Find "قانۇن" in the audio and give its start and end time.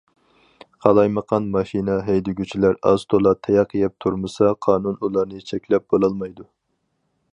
4.67-4.97